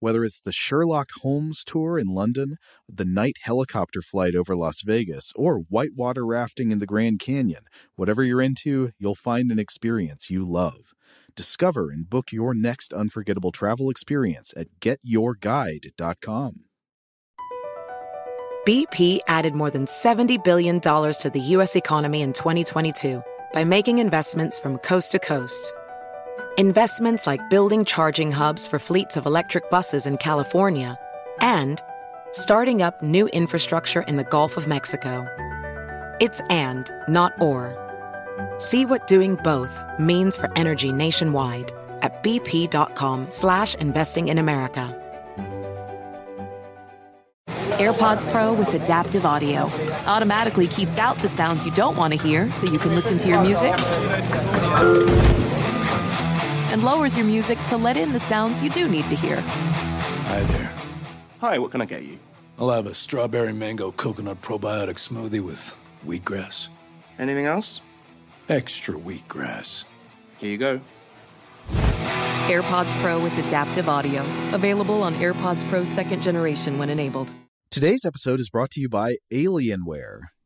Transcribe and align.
Whether 0.00 0.24
it's 0.24 0.40
the 0.40 0.52
Sherlock 0.52 1.08
Holmes 1.22 1.64
tour 1.64 1.98
in 1.98 2.06
London, 2.06 2.56
the 2.88 3.04
night 3.04 3.36
helicopter 3.42 4.00
flight 4.00 4.36
over 4.36 4.54
Las 4.54 4.82
Vegas, 4.82 5.32
or 5.34 5.58
whitewater 5.68 6.24
rafting 6.24 6.70
in 6.70 6.78
the 6.78 6.86
Grand 6.86 7.18
Canyon, 7.18 7.62
whatever 7.96 8.22
you're 8.22 8.40
into, 8.40 8.92
you'll 8.98 9.16
find 9.16 9.50
an 9.50 9.58
experience 9.58 10.30
you 10.30 10.48
love. 10.48 10.94
Discover 11.34 11.90
and 11.90 12.08
book 12.08 12.30
your 12.30 12.54
next 12.54 12.92
unforgettable 12.92 13.50
travel 13.50 13.90
experience 13.90 14.54
at 14.56 14.68
getyourguide.com. 14.80 16.64
BP 18.66 19.20
added 19.26 19.54
more 19.54 19.70
than 19.70 19.86
$70 19.86 20.44
billion 20.44 20.80
to 20.80 21.30
the 21.32 21.40
U.S. 21.40 21.74
economy 21.74 22.22
in 22.22 22.32
2022 22.32 23.22
by 23.52 23.64
making 23.64 23.98
investments 23.98 24.60
from 24.60 24.78
coast 24.78 25.12
to 25.12 25.18
coast. 25.18 25.72
Investments 26.58 27.24
like 27.24 27.48
building 27.50 27.84
charging 27.84 28.32
hubs 28.32 28.66
for 28.66 28.80
fleets 28.80 29.16
of 29.16 29.26
electric 29.26 29.70
buses 29.70 30.06
in 30.06 30.16
California 30.16 30.98
and 31.40 31.80
starting 32.32 32.82
up 32.82 33.00
new 33.00 33.28
infrastructure 33.28 34.02
in 34.08 34.16
the 34.16 34.24
Gulf 34.24 34.56
of 34.56 34.66
Mexico. 34.66 35.24
It's 36.18 36.40
and, 36.50 36.90
not 37.06 37.40
or. 37.40 37.76
See 38.58 38.84
what 38.84 39.06
doing 39.06 39.36
both 39.44 39.70
means 40.00 40.36
for 40.36 40.50
energy 40.56 40.90
nationwide 40.90 41.70
at 42.02 42.24
bp.com 42.24 43.30
slash 43.30 43.76
investing 43.76 44.26
in 44.26 44.38
America. 44.38 44.96
AirPods 47.78 48.28
Pro 48.32 48.52
with 48.52 48.74
adaptive 48.74 49.24
audio 49.24 49.70
automatically 50.06 50.66
keeps 50.66 50.98
out 50.98 51.16
the 51.18 51.28
sounds 51.28 51.64
you 51.64 51.70
don't 51.70 51.96
want 51.96 52.14
to 52.14 52.20
hear 52.20 52.50
so 52.50 52.66
you 52.66 52.80
can 52.80 52.96
listen 52.96 53.16
to 53.18 53.28
your 53.28 53.40
music 53.42 53.76
and 56.78 56.84
lowers 56.84 57.16
your 57.16 57.26
music 57.26 57.58
to 57.66 57.76
let 57.76 57.96
in 57.96 58.12
the 58.12 58.20
sounds 58.20 58.62
you 58.62 58.70
do 58.70 58.86
need 58.86 59.08
to 59.08 59.16
hear. 59.16 59.40
Hi 59.40 60.42
there. 60.44 60.72
Hi, 61.40 61.58
what 61.58 61.72
can 61.72 61.82
I 61.82 61.86
get 61.86 62.04
you? 62.04 62.20
I'll 62.56 62.70
have 62.70 62.86
a 62.86 62.94
strawberry 62.94 63.52
mango 63.52 63.90
coconut 63.90 64.40
probiotic 64.42 64.94
smoothie 64.94 65.40
with 65.40 65.76
wheatgrass. 66.06 66.68
Anything 67.18 67.46
else? 67.46 67.80
Extra 68.48 68.94
wheatgrass. 68.94 69.84
Here 70.38 70.50
you 70.52 70.58
go. 70.58 70.80
AirPods 72.48 72.94
Pro 73.02 73.20
with 73.20 73.36
adaptive 73.38 73.88
audio. 73.88 74.22
Available 74.52 75.02
on 75.02 75.16
AirPods 75.16 75.68
Pro 75.68 75.82
second 75.82 76.22
generation 76.22 76.78
when 76.78 76.90
enabled. 76.90 77.32
Today's 77.72 78.04
episode 78.04 78.38
is 78.38 78.50
brought 78.50 78.70
to 78.72 78.80
you 78.80 78.88
by 78.88 79.16
Alienware. 79.32 80.20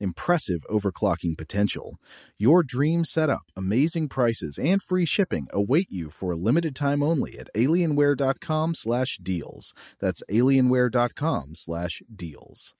impressive 0.00 0.64
overclocking 0.70 1.36
potential. 1.36 1.96
Your 2.38 2.62
dream 2.62 3.04
setup, 3.04 3.42
amazing 3.56 4.08
prices, 4.08 4.58
and 4.58 4.82
free 4.82 5.04
shipping 5.04 5.46
await 5.52 5.90
you 5.90 6.10
for 6.10 6.32
a 6.32 6.36
limited 6.36 6.76
time 6.76 7.02
only 7.02 7.38
at 7.38 7.48
alienware.com 7.54 8.74
slash 8.74 9.18
deals. 9.18 9.74
That's 10.00 10.22
alienware.com 10.30 11.54
slash 11.54 12.02
deals. 12.14 12.74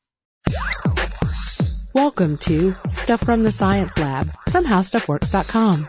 Welcome 1.94 2.36
to 2.38 2.72
Stuff 2.90 3.20
from 3.20 3.42
the 3.42 3.50
Science 3.50 3.96
Lab 3.98 4.30
from 4.50 4.64
HowStuffWorks.com. 4.64 5.88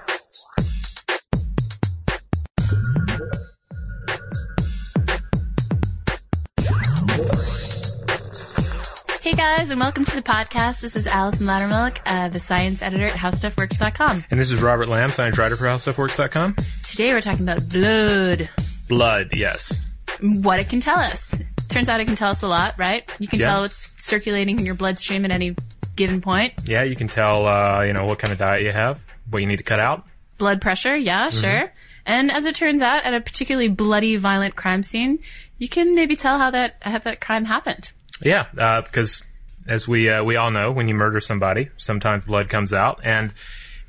guys, 9.58 9.70
and 9.72 9.80
welcome 9.80 10.06
to 10.06 10.16
the 10.16 10.22
podcast. 10.22 10.82
This 10.82 10.96
is 10.96 11.08
Allison 11.08 11.48
Loudermilk, 11.48 11.98
uh, 12.06 12.30
the 12.30 12.40
science 12.40 12.82
editor 12.84 13.06
at 13.06 13.14
HowStuffWorks.com. 13.14 14.24
And 14.30 14.40
this 14.40 14.52
is 14.52 14.62
Robert 14.62 14.88
Lamb, 14.88 15.10
science 15.10 15.38
writer 15.40 15.56
for 15.56 15.66
HowStuffWorks.com. 15.66 16.56
Today 16.84 17.14
we're 17.14 17.22
talking 17.22 17.44
about 17.50 17.68
blood, 17.68 18.48
Blood, 18.88 19.36
yes. 19.36 19.84
what 20.22 20.60
it 20.60 20.70
can 20.70 20.80
tell 20.82 21.00
us. 21.00 21.42
Turns 21.68 21.90
out 21.90 22.00
it 22.00 22.06
can 22.06 22.16
tell 22.16 22.30
us 22.30 22.44
a 22.44 22.48
lot, 22.48 22.76
right? 22.78 23.10
You 23.20 23.28
can 23.28 23.40
Yeah. 23.40 23.48
tell 23.48 23.62
what's 23.62 23.92
circulating 24.04 24.60
in 24.60 24.66
your 24.66 24.76
bloodstream 24.76 25.26
at 25.26 25.32
any 25.32 25.56
given 25.96 26.22
point. 26.22 26.54
Yeah, 26.66 26.84
you 26.84 26.96
can 26.96 27.08
tell, 27.08 27.48
uh, 27.48 27.82
you 27.82 27.94
know, 27.94 28.06
what 28.06 28.20
kind 28.20 28.32
of 28.32 28.38
diet 28.38 28.62
you 28.64 28.72
have, 28.72 29.00
what 29.30 29.40
you 29.40 29.48
need 29.48 29.58
to 29.58 29.64
cut 29.64 29.80
out. 29.80 30.06
Blood 30.38 30.62
pressure, 30.62 30.96
yeah, 30.96 31.28
Mm-hmm. 31.30 31.40
sure. 31.40 31.72
And 32.06 32.32
as 32.32 32.46
it 32.46 32.54
turns 32.56 32.82
out, 32.84 33.04
at 33.04 33.14
a 33.16 33.20
particularly 33.22 33.68
bloody, 33.68 34.16
violent 34.16 34.56
crime 34.56 34.84
scene, 34.84 35.20
you 35.58 35.68
can 35.68 35.96
maybe 35.96 36.16
tell 36.16 36.38
how 36.38 36.52
that 36.52 36.76
how 36.82 36.98
that 37.00 37.20
crime 37.20 37.46
happened. 37.46 37.92
Yeah, 38.24 38.46
uh, 38.58 38.82
because 38.82 39.24
as 39.70 39.88
we 39.88 40.10
uh, 40.10 40.24
we 40.24 40.36
all 40.36 40.52
know, 40.52 40.72
when 40.72 40.88
you 40.88 40.96
murder 40.96 41.22
somebody, 41.22 41.70
sometimes 41.78 42.26
blood 42.26 42.50
comes 42.50 42.74
out, 42.74 43.00
and 43.04 43.32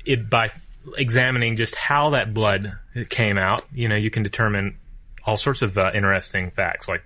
it 0.05 0.29
by 0.29 0.51
examining 0.97 1.57
just 1.57 1.75
how 1.75 2.11
that 2.11 2.33
blood 2.33 2.77
came 3.09 3.37
out, 3.37 3.65
you 3.73 3.87
know, 3.87 3.95
you 3.95 4.09
can 4.09 4.23
determine 4.23 4.77
all 5.25 5.37
sorts 5.37 5.61
of 5.61 5.77
uh, 5.77 5.91
interesting 5.93 6.51
facts, 6.51 6.87
like 6.87 7.03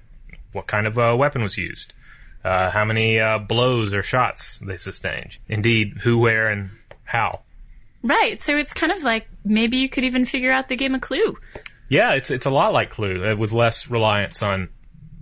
what 0.51 0.67
kind 0.67 0.87
of 0.87 0.97
uh, 0.97 1.15
weapon 1.17 1.41
was 1.41 1.57
used, 1.57 1.93
uh, 2.43 2.69
how 2.69 2.85
many 2.85 3.19
uh, 3.19 3.37
blows 3.37 3.93
or 3.93 4.03
shots 4.03 4.59
they 4.59 4.77
sustained, 4.77 5.37
indeed, 5.47 5.97
who, 6.03 6.17
where, 6.19 6.49
and 6.49 6.69
how. 7.03 7.41
Right. 8.03 8.41
So 8.41 8.55
it's 8.55 8.73
kind 8.73 8.91
of 8.91 9.03
like 9.03 9.27
maybe 9.43 9.77
you 9.77 9.89
could 9.89 10.03
even 10.03 10.25
figure 10.25 10.51
out 10.51 10.69
the 10.69 10.75
game 10.75 10.95
of 10.95 11.01
Clue. 11.01 11.37
Yeah, 11.89 12.13
it's 12.13 12.29
it's 12.29 12.45
a 12.45 12.51
lot 12.51 12.73
like 12.73 12.91
Clue, 12.91 13.35
with 13.35 13.51
less 13.51 13.89
reliance 13.89 14.43
on 14.43 14.69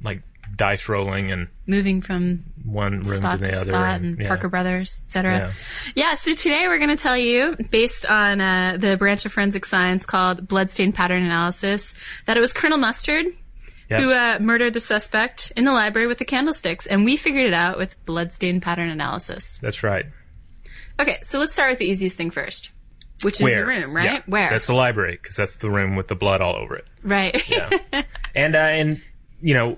like 0.03 0.21
dice 0.55 0.87
rolling 0.89 1.31
and 1.31 1.47
Moving 1.65 2.01
from 2.01 2.43
one 2.63 3.01
room 3.01 3.15
spot 3.17 3.39
to 3.39 3.45
the 3.45 3.51
to 3.51 3.57
other. 3.59 3.71
spot 3.71 4.01
and 4.01 4.19
yeah. 4.19 4.27
Parker 4.27 4.49
Brothers, 4.49 5.01
etc. 5.05 5.37
Yeah. 5.37 5.53
Yeah. 5.95 6.15
So 6.15 6.33
today 6.33 6.67
we're 6.67 6.77
going 6.77 6.95
to 6.95 7.01
tell 7.01 7.17
you, 7.17 7.55
based 7.69 8.05
on 8.05 8.39
uh, 8.41 8.77
the 8.79 8.97
branch 8.97 9.25
of 9.25 9.33
forensic 9.33 9.65
science 9.65 10.05
called 10.05 10.47
bloodstain 10.47 10.93
pattern 10.93 11.23
analysis, 11.23 11.95
that 12.25 12.37
it 12.37 12.39
was 12.39 12.53
Colonel 12.53 12.77
Mustard 12.77 13.27
Yeah. 13.89 13.99
who 14.01 14.11
uh, 14.13 14.37
murdered 14.39 14.73
the 14.73 14.79
suspect 14.79 15.51
in 15.57 15.65
the 15.65 15.73
library 15.73 16.07
with 16.07 16.17
the 16.19 16.25
candlesticks, 16.25 16.85
and 16.87 17.03
we 17.03 17.17
figured 17.17 17.45
it 17.47 17.53
out 17.53 17.77
with 17.77 18.03
bloodstain 18.05 18.61
pattern 18.61 18.89
analysis. 18.89 19.57
That's 19.61 19.83
right. 19.83 20.05
Okay, 20.99 21.17
so 21.21 21.39
let's 21.39 21.53
start 21.53 21.71
with 21.71 21.79
the 21.79 21.85
easiest 21.87 22.15
thing 22.17 22.29
first, 22.31 22.69
which 23.23 23.35
is 23.35 23.41
Where? 23.41 23.61
the 23.61 23.65
room, 23.65 23.93
right? 23.95 24.05
Yeah. 24.05 24.21
Where? 24.27 24.49
That's 24.49 24.67
the 24.67 24.75
library 24.75 25.17
because 25.21 25.35
that's 25.35 25.55
the 25.57 25.69
room 25.71 25.95
with 25.95 26.07
the 26.07 26.15
blood 26.15 26.39
all 26.39 26.55
over 26.55 26.75
it. 26.75 26.85
right. 27.03 27.49
Yeah. 27.49 27.69
and 28.35 28.55
uh, 28.55 28.59
and 28.59 29.01
you 29.41 29.53
know 29.53 29.77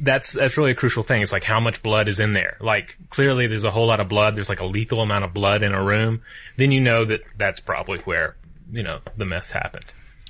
that's 0.00 0.32
that's 0.32 0.56
really 0.56 0.72
a 0.72 0.74
crucial 0.74 1.02
thing. 1.02 1.22
It's 1.22 1.32
like 1.32 1.44
how 1.44 1.60
much 1.60 1.82
blood 1.82 2.08
is 2.08 2.20
in 2.20 2.32
there. 2.32 2.56
Like 2.60 2.96
clearly 3.10 3.46
there's 3.46 3.64
a 3.64 3.70
whole 3.70 3.86
lot 3.86 4.00
of 4.00 4.08
blood. 4.08 4.34
There's 4.34 4.48
like 4.48 4.60
a 4.60 4.66
lethal 4.66 5.00
amount 5.00 5.24
of 5.24 5.32
blood 5.32 5.62
in 5.62 5.72
a 5.72 5.82
room. 5.82 6.22
Then 6.56 6.72
you 6.72 6.80
know 6.80 7.04
that 7.06 7.22
that's 7.36 7.60
probably 7.60 7.98
where 8.00 8.36
you 8.70 8.82
know 8.82 9.00
the 9.16 9.24
mess 9.24 9.50
happened. 9.50 9.84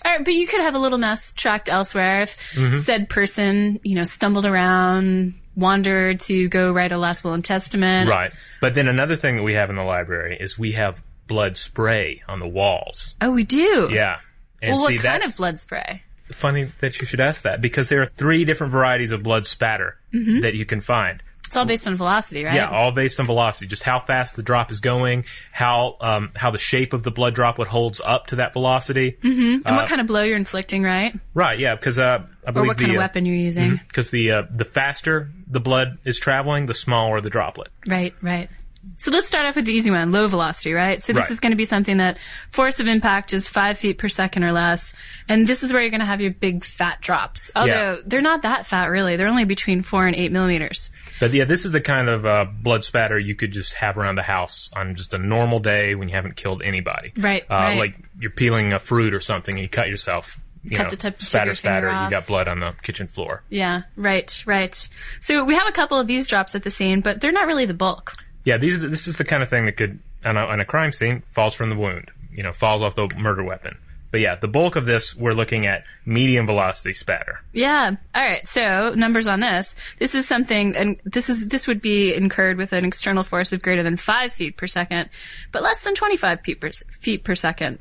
All 0.04 0.12
right, 0.12 0.24
but 0.24 0.34
you 0.34 0.46
could 0.46 0.60
have 0.60 0.74
a 0.74 0.78
little 0.78 0.98
mess 0.98 1.32
tracked 1.32 1.68
elsewhere 1.68 2.22
if 2.22 2.36
Mm-hmm. 2.54 2.76
said 2.76 3.08
person, 3.08 3.80
you 3.82 3.96
know, 3.96 4.04
stumbled 4.04 4.46
around, 4.46 5.34
wandered 5.56 6.20
to 6.20 6.48
go 6.48 6.70
write 6.72 6.92
a 6.92 6.98
last 6.98 7.24
will 7.24 7.32
and 7.32 7.44
testament. 7.44 8.08
Right. 8.08 8.30
But 8.60 8.74
then 8.74 8.86
another 8.88 9.16
thing 9.16 9.36
that 9.36 9.42
we 9.42 9.54
have 9.54 9.68
in 9.70 9.76
the 9.76 9.82
library 9.82 10.36
is 10.38 10.58
we 10.58 10.72
have 10.72 11.02
blood 11.26 11.56
spray 11.56 12.22
on 12.28 12.38
the 12.38 12.46
walls. 12.46 13.16
Oh, 13.20 13.32
we 13.32 13.42
do. 13.42 13.88
Yeah. 13.90 14.18
And 14.62 14.74
Well, 14.76 14.84
what 14.84 14.98
kind 15.02 15.24
of 15.24 15.36
blood 15.36 15.58
spray? 15.58 16.02
Funny 16.32 16.70
that 16.80 17.00
you 17.00 17.06
should 17.06 17.20
ask 17.20 17.42
that 17.42 17.60
because 17.60 17.88
there 17.88 18.02
are 18.02 18.06
three 18.06 18.44
different 18.44 18.72
varieties 18.72 19.12
of 19.12 19.22
blood 19.22 19.46
spatter 19.46 19.96
that 20.12 20.54
you 20.54 20.64
can 20.64 20.80
find. 20.80 21.22
It's 21.46 21.56
all 21.56 21.64
based 21.64 21.86
on 21.86 21.94
velocity, 21.94 22.44
right? 22.44 22.56
Yeah, 22.56 22.68
all 22.70 22.90
based 22.90 23.20
on 23.20 23.26
velocity, 23.26 23.68
just 23.68 23.84
how 23.84 24.00
fast 24.00 24.34
the 24.34 24.42
drop 24.42 24.72
is 24.72 24.80
going, 24.80 25.26
how 25.52 25.96
um, 26.00 26.32
how 26.34 26.50
the 26.50 26.58
shape 26.58 26.92
of 26.92 27.04
the 27.04 27.12
blood 27.12 27.36
droplet 27.36 27.68
holds 27.68 28.00
up 28.04 28.26
to 28.28 28.36
that 28.36 28.52
velocity. 28.52 29.16
and 29.22 29.62
what 29.64 29.88
kind 29.88 30.00
of 30.00 30.08
blow 30.08 30.22
you're 30.22 30.36
inflicting, 30.36 30.82
right? 30.82 31.14
Right, 31.34 31.60
yeah, 31.60 31.76
because 31.76 32.00
uh, 32.00 32.24
I 32.44 32.50
Or 32.50 32.52
believe 32.52 32.66
what 32.68 32.78
kind 32.78 32.90
the 32.90 32.94
of 32.94 32.98
uh, 32.98 33.02
weapon 33.02 33.26
you're 33.26 33.36
using. 33.36 33.80
because 33.86 34.10
the 34.10 34.32
uh, 34.32 34.42
the 34.50 34.64
faster 34.64 35.30
the 35.46 35.60
blood 35.60 35.98
is 36.04 36.18
traveling, 36.18 36.66
the 36.66 36.74
smaller 36.74 37.20
the 37.20 37.30
droplet. 37.30 37.68
Right, 37.86 38.12
right. 38.22 38.50
So 38.96 39.10
let's 39.10 39.26
start 39.28 39.44
off 39.46 39.56
with 39.56 39.64
the 39.66 39.72
easy 39.72 39.90
one, 39.90 40.10
low 40.12 40.26
velocity, 40.26 40.72
right? 40.72 41.02
So 41.02 41.12
this 41.12 41.24
Right. 41.24 41.30
is 41.32 41.40
going 41.40 41.50
to 41.50 41.56
be 41.56 41.64
something 41.64 41.96
that 41.98 42.18
force 42.50 42.80
of 42.80 42.86
impact 42.86 43.32
is 43.34 43.48
five 43.48 43.76
feet 43.78 43.98
per 43.98 44.08
second 44.08 44.44
or 44.44 44.52
less. 44.52 44.94
And 45.28 45.46
this 45.46 45.62
is 45.62 45.72
where 45.72 45.82
you're 45.82 45.90
going 45.90 46.00
to 46.00 46.06
have 46.06 46.20
your 46.20 46.30
big 46.30 46.64
fat 46.64 47.00
drops. 47.00 47.50
Although 47.56 47.92
Yeah. 47.94 47.96
they're 48.06 48.20
not 48.22 48.42
that 48.42 48.64
fat 48.66 48.86
really. 48.86 49.16
They're 49.16 49.28
only 49.28 49.44
between 49.44 49.82
four 49.82 50.06
and 50.06 50.14
eight 50.16 50.32
millimeters. 50.32 50.90
But 51.20 51.32
yeah, 51.34 51.44
this 51.44 51.64
is 51.64 51.72
the 51.72 51.80
kind 51.80 52.08
of 52.08 52.24
uh, 52.24 52.44
blood 52.44 52.84
spatter 52.84 53.18
you 53.18 53.34
could 53.34 53.52
just 53.52 53.74
have 53.74 53.98
around 53.98 54.14
the 54.16 54.22
house 54.22 54.70
on 54.72 54.94
just 54.94 55.12
a 55.14 55.18
normal 55.18 55.58
day 55.58 55.94
when 55.94 56.08
you 56.08 56.14
haven't 56.14 56.36
killed 56.36 56.62
anybody. 56.62 57.12
Right, 57.16 57.42
Uh, 57.50 57.54
right. 57.54 57.78
Like 57.78 57.96
you're 58.20 58.30
peeling 58.30 58.72
a 58.72 58.78
fruit 58.78 59.12
or 59.14 59.20
something 59.20 59.54
and 59.56 59.62
you 59.62 59.68
cut 59.68 59.88
yourself. 59.88 60.38
You 60.64 60.76
Cut 60.76 60.84
know, 60.84 60.90
the 60.90 60.96
tip- 60.96 61.22
spatter, 61.22 61.54
spatter. 61.54 61.86
You 61.88 62.10
got 62.10 62.26
blood 62.26 62.48
on 62.48 62.58
the 62.58 62.74
kitchen 62.82 63.06
floor. 63.06 63.44
Yeah, 63.48 63.82
right, 63.96 64.42
right. 64.46 64.88
So 65.20 65.44
we 65.44 65.54
have 65.54 65.68
a 65.68 65.72
couple 65.72 66.00
of 66.00 66.08
these 66.08 66.26
drops 66.26 66.56
at 66.56 66.64
the 66.64 66.70
scene, 66.70 67.02
but 67.02 67.20
they're 67.20 67.30
not 67.30 67.46
really 67.46 67.66
the 67.66 67.74
bulk. 67.74 68.12
Yeah, 68.46 68.56
these 68.56 68.80
this 68.80 69.06
is 69.06 69.16
the 69.16 69.24
kind 69.24 69.42
of 69.42 69.50
thing 69.50 69.66
that 69.66 69.76
could 69.76 69.98
on 70.24 70.36
a, 70.38 70.40
on 70.40 70.60
a 70.60 70.64
crime 70.64 70.92
scene 70.92 71.22
falls 71.32 71.54
from 71.54 71.68
the 71.68 71.76
wound. 71.76 72.10
You 72.32 72.44
know, 72.44 72.52
falls 72.52 72.80
off 72.80 72.94
the 72.94 73.08
murder 73.18 73.42
weapon. 73.42 73.76
But 74.12 74.20
yeah, 74.20 74.36
the 74.36 74.46
bulk 74.48 74.76
of 74.76 74.86
this 74.86 75.16
we're 75.16 75.32
looking 75.32 75.66
at 75.66 75.84
medium 76.06 76.46
velocity 76.46 76.94
spatter. 76.94 77.40
Yeah. 77.52 77.96
All 78.14 78.22
right. 78.22 78.46
So 78.46 78.94
numbers 78.94 79.26
on 79.26 79.40
this. 79.40 79.74
This 79.98 80.14
is 80.14 80.28
something, 80.28 80.76
and 80.76 80.96
this 81.04 81.28
is 81.28 81.48
this 81.48 81.66
would 81.66 81.82
be 81.82 82.14
incurred 82.14 82.56
with 82.56 82.72
an 82.72 82.84
external 82.84 83.24
force 83.24 83.52
of 83.52 83.60
greater 83.60 83.82
than 83.82 83.96
five 83.96 84.32
feet 84.32 84.56
per 84.56 84.68
second, 84.68 85.10
but 85.50 85.62
less 85.62 85.82
than 85.82 85.94
twenty-five 85.94 86.40
feet 86.42 86.60
per, 86.60 86.70
feet 86.70 87.24
per 87.24 87.34
second. 87.34 87.80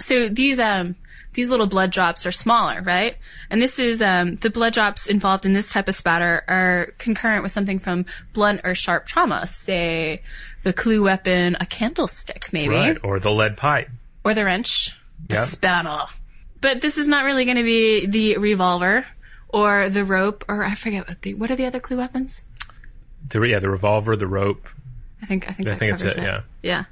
So 0.00 0.28
these 0.28 0.58
um 0.58 0.96
these 1.34 1.48
little 1.48 1.66
blood 1.66 1.90
drops 1.90 2.26
are 2.26 2.32
smaller, 2.32 2.82
right? 2.82 3.16
And 3.50 3.60
this 3.60 3.78
is 3.78 4.02
um 4.02 4.36
the 4.36 4.50
blood 4.50 4.72
drops 4.72 5.06
involved 5.06 5.46
in 5.46 5.52
this 5.52 5.70
type 5.70 5.88
of 5.88 5.94
spatter 5.94 6.44
are 6.48 6.94
concurrent 6.98 7.42
with 7.42 7.52
something 7.52 7.78
from 7.78 8.06
blunt 8.32 8.62
or 8.64 8.74
sharp 8.74 9.06
trauma, 9.06 9.46
say 9.46 10.22
the 10.62 10.72
clue 10.72 11.02
weapon, 11.02 11.56
a 11.60 11.66
candlestick, 11.66 12.52
maybe 12.52 12.74
Right. 12.74 12.98
Or 13.02 13.18
the 13.18 13.30
lead 13.32 13.56
pipe. 13.56 13.88
or 14.24 14.34
the 14.34 14.44
wrench, 14.44 14.90
the 15.28 15.34
Yeah. 15.36 15.44
spanner. 15.44 16.04
But 16.60 16.80
this 16.80 16.96
is 16.96 17.08
not 17.08 17.24
really 17.24 17.44
going 17.44 17.56
to 17.56 17.64
be 17.64 18.06
the 18.06 18.36
revolver 18.38 19.04
or 19.48 19.88
the 19.88 20.04
rope 20.04 20.44
or 20.48 20.64
I 20.64 20.74
forget 20.74 21.08
what 21.08 21.22
the 21.22 21.34
what 21.34 21.50
are 21.50 21.56
the 21.56 21.66
other 21.66 21.80
clue 21.80 21.96
weapons? 21.96 22.44
The, 23.28 23.40
yeah, 23.42 23.58
the 23.58 23.68
revolver, 23.70 24.16
the 24.16 24.26
rope. 24.26 24.68
I 25.22 25.26
think 25.26 25.48
I 25.48 25.52
think 25.52 25.68
I 25.68 25.76
think 25.76 25.92
it's 25.94 26.02
covers 26.02 26.18
it, 26.18 26.22
yeah. 26.24 26.40
Yeah. 26.62 26.84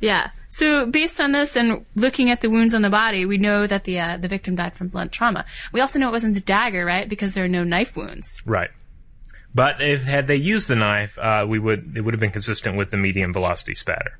Yeah. 0.00 0.30
So 0.48 0.86
based 0.86 1.20
on 1.20 1.32
this 1.32 1.56
and 1.56 1.84
looking 1.94 2.30
at 2.30 2.40
the 2.40 2.48
wounds 2.48 2.74
on 2.74 2.82
the 2.82 2.90
body, 2.90 3.26
we 3.26 3.38
know 3.38 3.66
that 3.66 3.84
the 3.84 4.00
uh, 4.00 4.16
the 4.16 4.28
victim 4.28 4.54
died 4.54 4.74
from 4.74 4.88
blunt 4.88 5.12
trauma. 5.12 5.44
We 5.72 5.80
also 5.80 5.98
know 5.98 6.08
it 6.08 6.12
wasn't 6.12 6.34
the 6.34 6.40
dagger, 6.40 6.84
right? 6.84 7.08
Because 7.08 7.34
there 7.34 7.44
are 7.44 7.48
no 7.48 7.64
knife 7.64 7.96
wounds. 7.96 8.40
Right. 8.46 8.70
But 9.54 9.82
if 9.82 10.04
had 10.04 10.26
they 10.26 10.36
used 10.36 10.68
the 10.68 10.76
knife, 10.76 11.18
uh, 11.18 11.46
we 11.48 11.58
would 11.58 11.94
it 11.96 12.00
would 12.02 12.14
have 12.14 12.20
been 12.20 12.30
consistent 12.30 12.76
with 12.76 12.90
the 12.90 12.96
medium 12.96 13.32
velocity 13.32 13.74
spatter. 13.74 14.18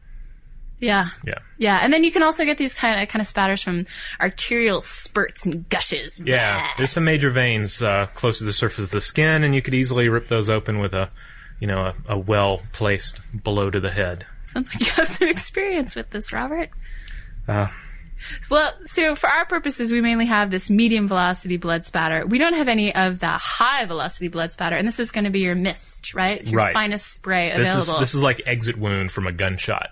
Yeah. 0.78 1.06
Yeah. 1.26 1.38
Yeah, 1.58 1.81
and 1.82 1.93
then 1.93 2.05
you 2.05 2.12
can 2.12 2.22
also 2.22 2.44
get 2.44 2.58
these 2.58 2.79
kind 2.79 3.00
of 3.00 3.08
kind 3.08 3.20
of 3.20 3.26
spatters 3.26 3.62
from 3.62 3.87
arterial 4.20 4.81
spurts 4.81 5.46
and 5.46 5.69
gushes. 5.69 6.20
Yeah, 6.25 6.67
there's 6.76 6.90
some 6.90 7.05
major 7.05 7.31
veins 7.31 7.81
uh, 7.81 8.06
close 8.14 8.38
to 8.38 8.44
the 8.44 8.52
surface 8.52 8.87
of 8.87 8.90
the 8.90 9.00
skin, 9.00 9.43
and 9.43 9.55
you 9.55 9.62
could 9.62 9.75
easily 9.75 10.08
rip 10.08 10.29
those 10.29 10.50
open 10.50 10.79
with 10.79 10.93
a, 10.93 11.11
you 11.61 11.67
know, 11.67 11.79
a, 11.79 11.94
a 12.14 12.19
well 12.19 12.62
placed 12.72 13.20
blow 13.32 13.70
to 13.70 13.81
the 13.81 13.90
head. 13.90 14.26
Sounds 14.46 14.72
like 14.75 14.81
you 14.87 14.93
have 14.93 15.08
some 15.08 15.28
experience 15.28 15.94
with 15.94 16.10
this, 16.10 16.32
Robert. 16.32 16.70
Uh, 17.46 17.69
Well, 18.50 18.72
so 18.87 19.14
for 19.14 19.28
our 19.28 19.44
purposes, 19.44 19.93
we 19.93 20.00
mainly 20.00 20.25
have 20.26 20.50
this 20.50 20.70
medium 20.70 21.06
velocity 21.06 21.58
blood 21.58 21.84
spatter. 21.84 22.25
We 22.26 22.38
don't 22.38 22.54
have 22.54 22.66
any 22.69 22.94
of 22.94 23.20
the 23.20 23.26
high 23.28 23.84
velocity 23.84 24.28
blood 24.28 24.52
spatter, 24.52 24.75
and 24.76 24.88
this 24.88 24.98
is 24.98 25.10
going 25.10 25.25
to 25.25 25.31
be 25.31 25.40
your 25.40 25.54
mist, 25.54 26.14
right? 26.14 26.43
Your 26.46 26.56
Right. 26.58 26.72
finest 26.72 27.12
spray 27.12 27.50
available. 27.50 27.76
this 27.81 27.88
is 27.88 27.98
this 28.00 28.14
is 28.14 28.22
like 28.22 28.40
exit 28.46 28.78
wound 28.78 29.12
from 29.12 29.26
a 29.26 29.32
gunshot. 29.32 29.90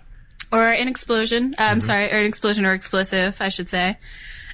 or 0.51 0.69
an 0.71 0.87
explosion. 0.87 1.53
Uh, 1.57 1.61
Mm-hmm. 1.63 1.71
I'm 1.71 1.81
sorry, 1.81 2.11
or 2.11 2.15
an 2.17 2.25
explosion 2.25 2.65
or 2.65 2.73
explosive, 2.73 3.39
I 3.41 3.49
should 3.49 3.69
say. 3.69 3.97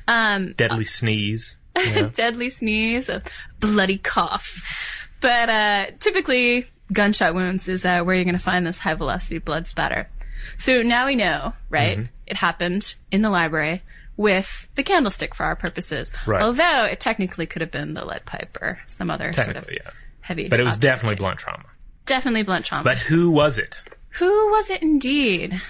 Um, 0.08 0.54
Deadly 0.54 0.86
sneeze. 0.86 1.58
Yeah. 1.78 2.10
deadly 2.14 2.50
sneeze, 2.50 3.08
a 3.08 3.22
bloody 3.62 3.98
cough. 3.98 5.08
But 5.22 5.50
uh, 5.50 5.86
typically, 6.00 6.66
gunshot 6.92 7.34
wounds 7.34 7.68
is 7.68 7.86
uh, 7.86 8.02
where 8.02 8.16
you're 8.16 8.26
going 8.26 8.34
to 8.34 8.40
find 8.40 8.66
this 8.66 8.80
high 8.80 8.94
velocity 8.94 9.40
blood 9.40 9.68
spatter. 9.68 10.10
So 10.58 10.82
now 10.82 11.06
we 11.06 11.16
know, 11.16 11.54
right? 11.70 11.98
Mm-hmm. 11.98 12.08
It 12.28 12.38
happened 12.38 12.96
in 13.12 13.22
the 13.22 13.30
library 13.30 13.84
with 14.18 14.68
the 14.76 14.84
candlestick 14.84 15.36
for 15.36 15.46
our 15.46 15.56
purposes. 15.56 16.12
Right. 16.28 16.42
Although 16.42 16.86
it 16.86 17.00
technically 17.00 17.46
could 17.46 17.62
have 17.62 17.72
been 17.72 17.94
the 17.94 18.06
lead 18.06 18.26
pipe 18.26 18.58
or 18.62 18.80
some 18.88 19.10
other 19.10 19.34
sort 19.34 19.56
of 19.56 19.70
yeah. 19.72 19.92
heavy. 20.22 20.48
But 20.50 20.60
it 20.60 20.64
was 20.64 20.76
object. 20.76 20.84
definitely 20.84 21.16
blunt 21.18 21.40
trauma. 21.40 21.66
Definitely 22.06 22.44
blunt 22.44 22.66
trauma. 22.66 22.84
But 22.84 22.98
who 22.98 23.32
was 23.32 23.58
it? 23.58 23.80
Who 24.16 24.30
was 24.52 24.70
it 24.70 24.82
indeed? 24.82 25.62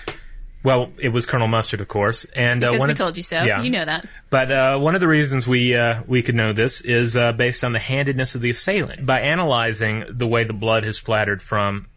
Well, 0.64 0.92
it 1.00 1.10
was 1.10 1.26
Colonel 1.26 1.48
Mustard, 1.48 1.82
of 1.82 1.88
course, 1.88 2.26
and 2.36 2.64
uh, 2.64 2.68
Because 2.70 2.80
one 2.80 2.88
we 2.90 2.92
of- 2.92 2.98
told 2.98 3.18
you 3.18 3.24
so. 3.24 3.42
Yeah. 3.44 3.62
You 3.64 3.72
know 3.72 3.84
that. 3.86 4.06
But 4.30 4.52
uh, 4.52 4.78
one 4.80 4.94
of 4.96 5.02
the 5.02 5.08
reasons 5.08 5.48
we 5.48 5.76
uh, 5.76 6.04
we 6.08 6.22
could 6.22 6.36
know 6.36 6.54
this 6.54 6.82
is 6.82 7.16
uh, 7.16 7.32
based 7.34 7.64
on 7.64 7.74
the 7.74 7.80
handedness 7.80 8.36
of 8.36 8.42
the 8.42 8.50
assailant. 8.52 9.06
By 9.06 9.22
analyzing 9.22 10.06
the 10.10 10.28
way 10.28 10.44
the 10.44 10.54
blood 10.54 10.84
has 10.84 10.98
splattered 10.98 11.42
from 11.42 11.88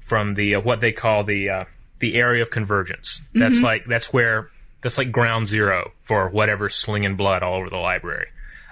from 0.00 0.34
the 0.34 0.56
uh, 0.56 0.60
what 0.60 0.80
they 0.80 0.92
call 0.92 1.24
the 1.24 1.48
uh, 1.48 1.64
the 2.00 2.14
area 2.16 2.42
of 2.42 2.50
convergence. 2.50 3.22
That's 3.34 3.56
Mm-hmm. 3.56 3.64
like 3.64 3.84
that's 3.86 4.12
where 4.12 4.50
that's 4.82 4.98
like 4.98 5.10
ground 5.10 5.46
zero 5.46 5.92
for 6.00 6.28
whatever's 6.28 6.74
slinging 6.74 7.16
blood 7.16 7.42
all 7.42 7.54
over 7.54 7.70
the 7.70 7.76
library. 7.78 8.26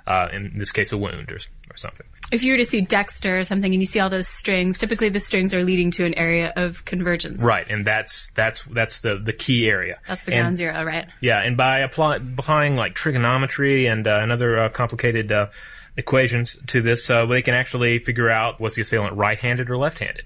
Uh, 0.07 0.29
in 0.33 0.59
this 0.59 0.73
case, 0.73 0.93
a 0.93 0.99
wound 0.99 1.31
or, 1.31 1.37
or 1.71 1.77
something. 1.77 2.07
If 2.31 2.43
you 2.43 2.53
were 2.53 2.59
to 2.59 2.65
see 2.65 2.81
Dexter 2.81 3.39
or 3.39 3.45
something 3.45 3.73
and 3.73 3.83
you 3.83 3.87
see 3.87 4.01
all 4.01 4.11
those 4.11 4.29
strings, 4.29 4.79
typically 4.79 5.09
the 5.09 5.21
strings 5.21 5.53
are 5.55 5.65
leading 5.65 5.91
to 5.93 6.05
an 6.05 6.17
area 6.19 6.53
of 6.57 6.85
convergence. 6.85 7.43
Right, 7.45 7.67
and 7.69 7.87
that's 7.87 8.31
that's 8.33 8.65
that's 8.67 9.01
the 9.01 9.19
the 9.19 9.33
key 9.33 9.69
area. 9.69 9.99
That's 10.07 10.27
the 10.27 10.33
And- 10.33 10.43
ground 10.43 10.57
zero, 10.57 10.85
right? 10.85 11.07
Yeah, 11.21 11.41
and 11.41 11.57
by 11.57 11.81
apply, 11.81 12.17
applying 12.17 12.77
like 12.77 12.95
trigonometry 12.95 13.87
and 13.87 14.07
uh, 14.07 14.21
and 14.23 14.33
other 14.33 14.59
uh, 14.59 14.69
complicated 14.69 15.33
uh, 15.33 15.49
equations 15.97 16.59
to 16.69 16.81
this, 16.81 17.09
uh, 17.11 17.27
they 17.27 17.43
can 17.43 17.55
actually 17.55 17.99
figure 17.99 18.31
out 18.31 18.61
was 18.61 18.75
the 18.75 18.83
assailant 18.83 19.17
right-handed 19.17 19.69
or 19.71 19.77
left-handed. 19.77 20.25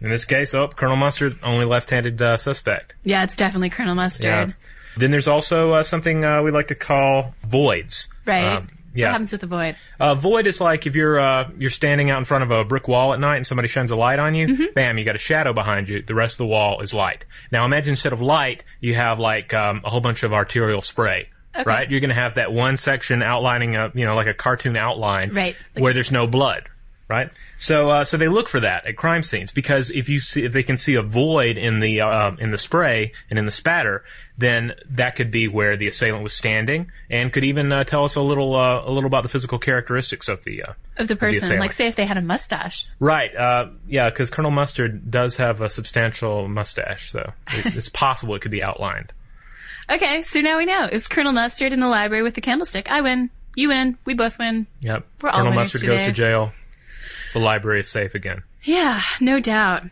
In 0.00 0.10
this 0.10 0.26
case, 0.26 0.54
oh, 0.54 0.68
Colonel 0.68 0.96
Mustard, 0.96 1.38
only 1.42 1.64
left-handed 1.64 2.20
uh, 2.20 2.36
suspect. 2.36 2.92
Yeah, 3.02 3.24
it's 3.24 3.34
definitely 3.36 3.70
Colonel 3.70 3.94
Mustard. 3.94 4.26
Yeah. 4.26 4.54
Then 4.98 5.10
there's 5.10 5.28
also 5.28 5.74
uh, 5.74 5.82
something 5.82 6.24
uh, 6.24 6.42
we 6.42 6.50
like 6.50 6.68
to 6.68 6.74
call 6.74 7.34
voids. 7.42 8.08
Right. 8.26 8.44
Um, 8.44 8.68
yeah. 8.96 9.06
What 9.06 9.12
happens 9.12 9.32
with 9.32 9.40
the 9.42 9.46
void? 9.46 9.76
Uh, 10.00 10.14
void 10.14 10.46
is 10.46 10.60
like 10.60 10.86
if 10.86 10.96
you're 10.96 11.20
uh, 11.20 11.50
you're 11.58 11.70
standing 11.70 12.10
out 12.10 12.18
in 12.18 12.24
front 12.24 12.44
of 12.44 12.50
a 12.50 12.64
brick 12.64 12.88
wall 12.88 13.12
at 13.12 13.20
night 13.20 13.36
and 13.36 13.46
somebody 13.46 13.68
shines 13.68 13.90
a 13.90 13.96
light 13.96 14.18
on 14.18 14.34
you. 14.34 14.48
Mm-hmm. 14.48 14.64
Bam, 14.74 14.98
you 14.98 15.04
got 15.04 15.14
a 15.14 15.18
shadow 15.18 15.52
behind 15.52 15.88
you. 15.88 16.02
The 16.02 16.14
rest 16.14 16.34
of 16.34 16.38
the 16.38 16.46
wall 16.46 16.80
is 16.80 16.92
light. 16.94 17.24
Now 17.52 17.64
imagine 17.64 17.90
instead 17.90 18.12
of 18.12 18.20
light, 18.20 18.64
you 18.80 18.94
have 18.94 19.18
like 19.18 19.54
um, 19.54 19.82
a 19.84 19.90
whole 19.90 20.00
bunch 20.00 20.22
of 20.22 20.32
arterial 20.32 20.82
spray. 20.82 21.28
Right, 21.64 21.90
you're 21.90 22.00
going 22.00 22.10
to 22.10 22.14
have 22.14 22.34
that 22.34 22.52
one 22.52 22.76
section 22.76 23.22
outlining 23.22 23.76
a, 23.76 23.90
you 23.94 24.04
know, 24.04 24.14
like 24.14 24.26
a 24.26 24.34
cartoon 24.34 24.76
outline, 24.76 25.32
Right. 25.32 25.56
Like 25.74 25.82
where 25.82 25.94
there's 25.94 26.12
no 26.12 26.26
blood, 26.26 26.68
right? 27.08 27.30
So, 27.56 27.90
uh, 27.90 28.04
so 28.04 28.16
they 28.18 28.28
look 28.28 28.48
for 28.48 28.60
that 28.60 28.86
at 28.86 28.96
crime 28.96 29.22
scenes 29.22 29.52
because 29.52 29.90
if 29.90 30.08
you 30.08 30.20
see, 30.20 30.44
if 30.44 30.52
they 30.52 30.62
can 30.62 30.76
see 30.76 30.94
a 30.94 31.02
void 31.02 31.56
in 31.56 31.80
the 31.80 32.02
uh, 32.02 32.32
in 32.38 32.50
the 32.50 32.58
spray 32.58 33.12
and 33.30 33.38
in 33.38 33.46
the 33.46 33.50
spatter, 33.50 34.04
then 34.38 34.74
that 34.90 35.16
could 35.16 35.30
be 35.30 35.48
where 35.48 35.76
the 35.76 35.86
assailant 35.86 36.22
was 36.22 36.32
standing, 36.34 36.90
and 37.10 37.32
could 37.32 37.44
even 37.44 37.72
uh, 37.72 37.84
tell 37.84 38.04
us 38.04 38.16
a 38.16 38.22
little 38.22 38.54
uh, 38.54 38.82
a 38.84 38.90
little 38.90 39.06
about 39.06 39.22
the 39.22 39.28
physical 39.28 39.58
characteristics 39.58 40.28
of 40.28 40.44
the 40.44 40.62
uh, 40.62 40.72
Of 40.98 41.08
the 41.08 41.16
person. 41.16 41.44
assailant. 41.44 41.60
like, 41.60 41.72
say 41.72 41.86
if 41.86 41.96
they 41.96 42.04
had 42.06 42.16
a 42.16 42.22
mustache. 42.22 42.86
right. 43.00 43.34
Uh, 43.34 43.68
yeah, 43.88 44.10
because 44.10 44.30
Colonel 44.30 44.50
Mustard 44.50 45.10
does 45.10 45.36
have 45.36 45.60
a 45.60 45.70
substantial 45.70 46.48
mustache, 46.48 47.10
so 47.10 47.32
it, 47.48 47.66
it's 47.76 47.88
possible 47.88 48.34
it 48.34 48.42
could 48.42 48.50
be 48.50 48.62
outlined. 48.62 49.12
Okay, 49.90 50.22
so 50.22 50.40
now 50.40 50.58
we 50.58 50.66
know. 50.66 50.88
It's 50.90 51.06
Colonel 51.06 51.32
Mustard 51.32 51.72
in 51.72 51.80
the 51.80 51.88
library 51.88 52.22
with 52.24 52.34
the 52.34 52.40
candlestick. 52.40 52.90
I 52.90 53.00
win. 53.02 53.30
You 53.54 53.68
win. 53.68 53.96
We 54.04 54.14
both 54.14 54.38
win. 54.38 54.66
Yep. 54.80 55.06
We're 55.22 55.30
Colonel 55.30 55.52
Mustard 55.52 55.82
goes 55.82 56.02
to 56.02 56.12
jail. 56.12 56.52
The 57.32 57.38
library 57.38 57.80
is 57.80 57.88
safe 57.88 58.14
again. 58.14 58.42
Yeah, 58.64 59.00
no 59.20 59.38
doubt. 59.40 59.84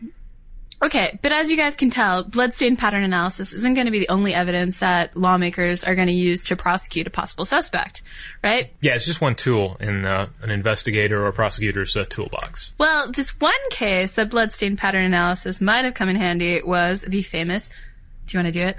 Okay, 0.83 1.17
but 1.21 1.31
as 1.31 1.49
you 1.49 1.57
guys 1.57 1.75
can 1.75 1.89
tell, 1.89 2.23
bloodstain 2.23 2.75
pattern 2.75 3.03
analysis 3.03 3.53
isn't 3.53 3.75
going 3.75 3.85
to 3.85 3.91
be 3.91 3.99
the 3.99 4.09
only 4.09 4.33
evidence 4.33 4.79
that 4.79 5.15
lawmakers 5.15 5.83
are 5.83 5.95
going 5.95 6.07
to 6.07 6.13
use 6.13 6.43
to 6.45 6.55
prosecute 6.55 7.07
a 7.07 7.09
possible 7.09 7.45
suspect, 7.45 8.01
right? 8.43 8.71
Yeah, 8.81 8.95
it's 8.95 9.05
just 9.05 9.21
one 9.21 9.35
tool 9.35 9.77
in 9.79 10.05
uh, 10.05 10.27
an 10.41 10.51
investigator 10.51 11.25
or 11.25 11.31
prosecutor's 11.31 11.95
uh, 11.95 12.05
toolbox. 12.09 12.71
Well, 12.77 13.11
this 13.11 13.39
one 13.39 13.53
case 13.71 14.13
that 14.13 14.29
bloodstain 14.29 14.77
pattern 14.77 15.05
analysis 15.05 15.61
might 15.61 15.85
have 15.85 15.93
come 15.93 16.09
in 16.09 16.17
handy 16.17 16.61
was 16.61 17.01
the 17.01 17.21
famous. 17.21 17.69
Do 18.27 18.37
you 18.37 18.43
want 18.43 18.53
to 18.53 18.59
do 18.59 18.67
it? 18.67 18.77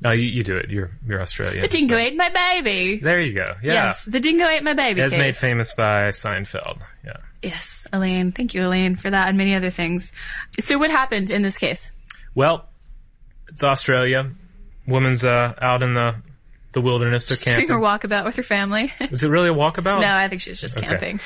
No, 0.00 0.12
you, 0.12 0.28
you 0.28 0.44
do 0.44 0.56
it. 0.56 0.70
You're 0.70 0.90
you're 1.06 1.20
Australian. 1.20 1.62
The 1.62 1.68
dingo 1.68 1.96
ate 1.96 2.16
my 2.16 2.28
baby. 2.28 2.98
There 2.98 3.20
you 3.20 3.32
go. 3.32 3.56
Yeah. 3.62 3.72
Yes, 3.72 4.04
the 4.04 4.20
dingo 4.20 4.46
ate 4.46 4.62
my 4.62 4.74
baby. 4.74 5.00
As 5.00 5.10
case. 5.10 5.18
made 5.18 5.36
famous 5.36 5.72
by 5.72 6.10
Seinfeld. 6.10 6.78
Yeah. 7.04 7.16
Yes, 7.42 7.86
Elaine. 7.92 8.32
Thank 8.32 8.54
you, 8.54 8.66
Elaine, 8.66 8.96
for 8.96 9.10
that 9.10 9.28
and 9.28 9.38
many 9.38 9.54
other 9.54 9.70
things. 9.70 10.12
So, 10.60 10.78
what 10.78 10.90
happened 10.90 11.30
in 11.30 11.42
this 11.42 11.56
case? 11.58 11.90
Well, 12.34 12.68
it's 13.48 13.62
Australia. 13.62 14.30
Woman's 14.86 15.24
uh, 15.24 15.54
out 15.60 15.82
in 15.82 15.94
the 15.94 16.16
the 16.72 16.80
wilderness. 16.80 17.26
They're 17.28 17.36
Doing 17.36 17.66
camping. 17.68 17.74
her 17.76 17.80
walkabout 17.80 18.24
with 18.24 18.36
her 18.36 18.42
family. 18.42 18.92
Is 19.00 19.22
it 19.22 19.28
really 19.28 19.48
a 19.48 19.54
walkabout? 19.54 20.00
no, 20.00 20.12
I 20.12 20.28
think 20.28 20.40
she's 20.42 20.60
just 20.60 20.76
Okay. 20.78 20.86
camping. 20.88 21.20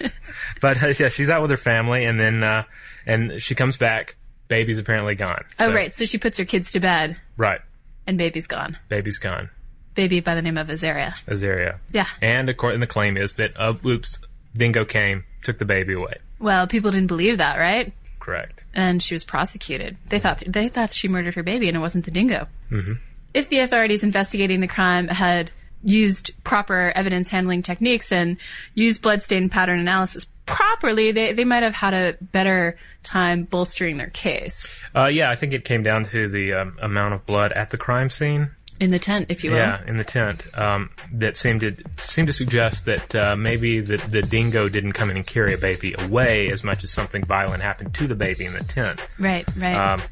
But 0.60 0.82
uh, 0.82 0.92
yeah, 0.98 1.08
she's 1.08 1.30
out 1.30 1.40
with 1.42 1.50
her 1.50 1.56
family, 1.56 2.04
and 2.04 2.20
then 2.20 2.42
uh, 2.44 2.64
and 3.06 3.42
she 3.42 3.54
comes 3.54 3.76
back 3.78 4.16
Baby's 4.48 4.78
apparently 4.78 5.14
gone. 5.14 5.44
Oh, 5.58 5.72
right. 5.72 5.92
So 5.92 6.04
she 6.04 6.18
puts 6.18 6.38
her 6.38 6.44
kids 6.44 6.72
to 6.72 6.80
bed, 6.80 7.16
Right. 7.36 7.60
and 8.06 8.16
baby's 8.18 8.46
gone. 8.46 8.78
Baby's 8.88 9.18
gone. 9.18 9.50
Baby 9.94 10.20
by 10.20 10.34
the 10.34 10.42
name 10.42 10.56
of 10.58 10.68
Azaria. 10.68 11.14
Azaria. 11.26 11.78
Yeah. 11.90 12.06
And 12.22 12.48
according 12.48 12.80
the 12.80 12.86
claim 12.86 13.16
is 13.16 13.34
that, 13.36 13.58
uh, 13.58 13.74
oops, 13.84 14.20
Dingo 14.56 14.84
came, 14.84 15.24
took 15.46 15.58
the 15.58 15.64
baby 15.64 15.94
away. 15.94 16.18
Well, 16.38 16.66
people 16.66 16.90
didn't 16.90 17.06
believe 17.06 17.38
that, 17.38 17.56
right? 17.58 17.92
Correct. 18.18 18.64
and 18.74 19.00
she 19.00 19.14
was 19.14 19.24
prosecuted. 19.24 19.96
They 20.08 20.18
thought 20.18 20.42
they 20.46 20.68
thought 20.68 20.92
she 20.92 21.06
murdered 21.08 21.34
her 21.36 21.44
baby, 21.44 21.68
and 21.68 21.76
it 21.76 21.80
wasn't 21.80 22.04
the 22.04 22.10
dingo. 22.10 22.48
Mm-hmm. 22.72 22.94
If 23.32 23.48
the 23.48 23.60
authorities 23.60 24.02
investigating 24.02 24.60
the 24.60 24.66
crime 24.66 25.06
had 25.06 25.52
used 25.84 26.32
proper 26.42 26.92
evidence 26.96 27.28
handling 27.28 27.62
techniques 27.62 28.10
and 28.10 28.36
used 28.74 29.00
bloodstain 29.02 29.48
pattern 29.48 29.78
analysis 29.78 30.26
properly, 30.44 31.12
they 31.12 31.34
they 31.34 31.44
might 31.44 31.62
have 31.62 31.74
had 31.74 31.94
a 31.94 32.16
better 32.20 32.76
time 33.04 33.44
bolstering 33.44 33.96
their 33.98 34.10
case 34.10 34.76
Uh, 34.96 35.06
yeah, 35.06 35.30
I 35.30 35.36
think 35.36 35.52
it 35.52 35.64
came 35.64 35.84
down 35.84 36.04
to 36.06 36.28
the 36.28 36.54
um, 36.54 36.76
amount 36.82 37.14
of 37.14 37.24
blood 37.26 37.52
at 37.52 37.70
the 37.70 37.76
crime 37.78 38.10
scene. 38.10 38.50
In 38.80 38.90
the 38.90 38.98
tent, 38.98 39.30
if 39.30 39.44
you 39.44 39.50
will. 39.50 39.58
Yeah, 39.58 39.80
in 39.86 39.96
the 39.96 40.04
tent. 40.04 40.46
Um, 40.56 40.90
that 41.12 41.36
seemed 41.36 41.60
to 41.60 41.74
seemed 41.96 42.28
to 42.28 42.32
suggest 42.32 42.84
that 42.86 43.14
uh, 43.14 43.36
maybe 43.36 43.80
the, 43.80 43.96
the 43.96 44.22
dingo 44.22 44.68
didn't 44.68 44.92
come 44.92 45.10
in 45.10 45.16
and 45.16 45.26
carry 45.26 45.54
a 45.54 45.58
baby 45.58 45.94
away 45.98 46.50
as 46.50 46.64
much 46.64 46.84
as 46.84 46.90
something 46.90 47.24
violent 47.24 47.62
happened 47.62 47.94
to 47.94 48.06
the 48.06 48.14
baby 48.14 48.44
in 48.44 48.52
the 48.52 48.64
tent. 48.64 49.06
Right, 49.18 49.46
right. 49.56 49.74
Um, 49.74 50.02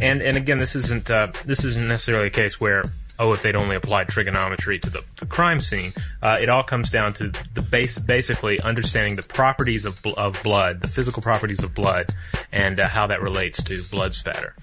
and 0.00 0.22
and 0.22 0.36
again, 0.36 0.58
this 0.58 0.76
isn't 0.76 1.10
uh, 1.10 1.32
this 1.44 1.64
isn't 1.64 1.88
necessarily 1.88 2.28
a 2.28 2.30
case 2.30 2.60
where 2.60 2.90
oh, 3.18 3.32
if 3.32 3.42
they'd 3.42 3.56
only 3.56 3.76
applied 3.76 4.08
trigonometry 4.08 4.78
to 4.80 4.90
the, 4.90 5.04
the 5.18 5.26
crime 5.26 5.60
scene. 5.60 5.92
Uh, 6.20 6.38
it 6.40 6.48
all 6.48 6.62
comes 6.62 6.90
down 6.90 7.14
to 7.14 7.32
the 7.54 7.62
base, 7.62 7.98
basically 7.98 8.60
understanding 8.60 9.16
the 9.16 9.22
properties 9.22 9.84
of 9.84 10.02
bl- 10.02 10.14
of 10.16 10.42
blood, 10.42 10.80
the 10.80 10.88
physical 10.88 11.22
properties 11.22 11.62
of 11.62 11.74
blood, 11.74 12.10
and 12.50 12.80
uh, 12.80 12.88
how 12.88 13.06
that 13.06 13.22
relates 13.22 13.62
to 13.62 13.82
blood 13.84 14.14
spatter. 14.14 14.54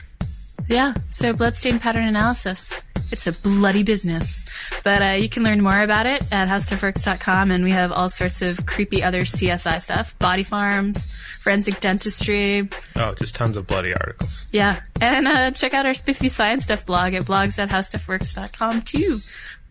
Yeah, 0.68 0.94
so 1.10 1.34
bloodstain 1.34 1.80
pattern 1.80 2.04
analysis. 2.04 2.80
It's 3.12 3.28
a 3.28 3.32
bloody 3.32 3.84
business. 3.84 4.46
But 4.84 5.02
uh, 5.02 5.06
you 5.12 5.30
can 5.30 5.44
learn 5.44 5.62
more 5.62 5.82
about 5.82 6.06
it 6.06 6.24
at 6.32 6.48
howstuffworks.com, 6.48 7.52
and 7.52 7.64
we 7.64 7.72
have 7.72 7.92
all 7.92 8.10
sorts 8.10 8.42
of 8.42 8.66
creepy 8.66 9.04
other 9.04 9.22
CSI 9.22 9.82
stuff. 9.82 10.18
Body 10.20 10.44
farms, 10.44 11.12
forensic 11.40 11.80
dentistry. 11.80 12.70
Oh, 12.96 13.14
just 13.16 13.36
tons 13.36 13.58
of 13.58 13.68
bloody 13.68 13.94
articles. 13.94 14.48
Yeah. 14.52 14.80
And 15.02 15.28
uh, 15.28 15.52
check 15.52 15.74
out 15.74 15.86
our 15.86 15.94
spiffy 15.94 16.30
science 16.30 16.66
stuff 16.66 16.86
blog 16.86 17.14
at 17.14 17.24
blogs 17.24 17.60
at 17.60 17.70
howstuffworks.com, 17.70 18.84
too. 18.84 19.22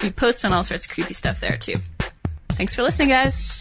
We 0.02 0.10
post 0.10 0.44
on 0.44 0.52
all 0.52 0.62
sorts 0.62 0.86
of 0.86 0.92
creepy 0.92 1.14
stuff 1.14 1.40
there, 1.40 1.56
too. 1.56 1.76
Thanks 2.50 2.74
for 2.74 2.82
listening, 2.82 3.08
guys. 3.08 3.60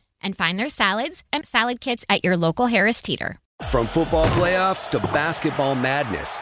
and 0.23 0.35
find 0.35 0.59
their 0.59 0.69
salads 0.69 1.23
and 1.31 1.45
salad 1.45 1.79
kits 1.81 2.05
at 2.09 2.23
your 2.23 2.37
local 2.37 2.67
Harris 2.67 3.01
Teeter. 3.01 3.37
From 3.69 3.87
football 3.87 4.25
playoffs 4.27 4.89
to 4.89 4.99
basketball 4.99 5.75
madness, 5.75 6.41